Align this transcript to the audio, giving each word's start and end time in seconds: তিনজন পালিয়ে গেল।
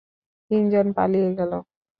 তিনজন 0.51 0.87
পালিয়ে 0.97 1.29
গেল। 1.39 1.51